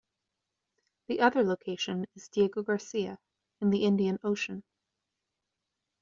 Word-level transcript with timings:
The 1.09 1.19
other 1.19 1.43
location 1.43 2.07
is 2.15 2.27
Diego 2.29 2.63
Garcia 2.63 3.19
in 3.59 3.69
the 3.69 3.83
Indian 3.85 4.17
Ocean. 4.23 4.63